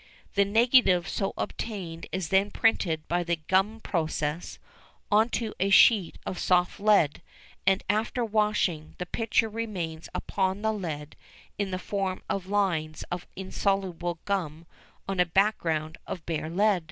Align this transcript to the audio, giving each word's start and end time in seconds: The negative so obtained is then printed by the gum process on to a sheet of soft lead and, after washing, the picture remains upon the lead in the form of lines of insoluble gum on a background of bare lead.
The 0.33 0.45
negative 0.45 1.07
so 1.07 1.31
obtained 1.37 2.07
is 2.11 2.29
then 2.29 2.49
printed 2.49 3.07
by 3.07 3.23
the 3.23 3.35
gum 3.35 3.79
process 3.81 4.57
on 5.11 5.29
to 5.29 5.53
a 5.59 5.69
sheet 5.69 6.17
of 6.25 6.39
soft 6.39 6.79
lead 6.79 7.21
and, 7.67 7.83
after 7.87 8.25
washing, 8.25 8.95
the 8.97 9.05
picture 9.05 9.47
remains 9.47 10.09
upon 10.15 10.63
the 10.63 10.73
lead 10.73 11.15
in 11.59 11.69
the 11.69 11.77
form 11.77 12.23
of 12.27 12.47
lines 12.47 13.03
of 13.11 13.27
insoluble 13.35 14.17
gum 14.25 14.65
on 15.07 15.19
a 15.19 15.23
background 15.27 15.99
of 16.07 16.25
bare 16.25 16.49
lead. 16.49 16.79